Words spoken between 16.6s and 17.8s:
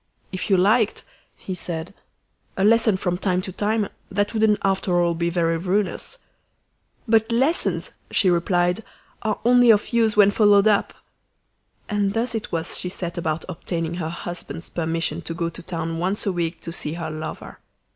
to see her lover.